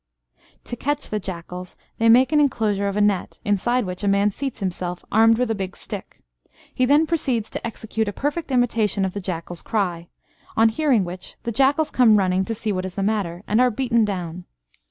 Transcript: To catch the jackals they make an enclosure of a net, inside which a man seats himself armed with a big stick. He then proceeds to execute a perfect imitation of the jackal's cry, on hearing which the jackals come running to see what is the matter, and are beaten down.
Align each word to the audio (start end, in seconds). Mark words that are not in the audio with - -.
To 0.63 0.75
catch 0.75 1.09
the 1.11 1.19
jackals 1.19 1.75
they 1.99 2.09
make 2.09 2.31
an 2.31 2.39
enclosure 2.39 2.87
of 2.87 2.97
a 2.97 3.01
net, 3.01 3.39
inside 3.45 3.85
which 3.85 4.03
a 4.03 4.07
man 4.07 4.31
seats 4.31 4.59
himself 4.59 5.05
armed 5.11 5.37
with 5.37 5.51
a 5.51 5.53
big 5.53 5.77
stick. 5.77 6.23
He 6.73 6.85
then 6.87 7.05
proceeds 7.05 7.51
to 7.51 7.63
execute 7.67 8.07
a 8.07 8.11
perfect 8.11 8.49
imitation 8.51 9.05
of 9.05 9.13
the 9.13 9.21
jackal's 9.21 9.61
cry, 9.61 10.07
on 10.57 10.69
hearing 10.69 11.03
which 11.05 11.35
the 11.43 11.51
jackals 11.51 11.91
come 11.91 12.17
running 12.17 12.43
to 12.45 12.55
see 12.55 12.71
what 12.71 12.83
is 12.85 12.95
the 12.95 13.03
matter, 13.03 13.43
and 13.47 13.61
are 13.61 13.69
beaten 13.69 14.03
down. 14.03 14.45